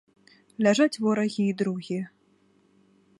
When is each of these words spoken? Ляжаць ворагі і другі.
Ляжаць 0.67 0.95
ворагі 1.03 1.43
і 1.49 1.53
другі. 1.61 1.99